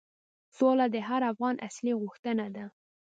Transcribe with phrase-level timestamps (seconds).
[0.57, 2.65] سوله د هر افغان اصلي غوښتنه ده.